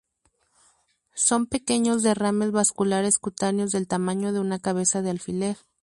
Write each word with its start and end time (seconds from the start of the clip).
Son 1.13 1.45
pequeños 1.45 2.01
derrames 2.01 2.51
vasculares 2.51 3.19
cutáneos 3.19 3.71
del 3.71 3.85
tamaño 3.87 4.33
de 4.33 4.39
una 4.39 4.57
cabeza 4.57 5.03
de 5.03 5.11
alfiler. 5.11 5.57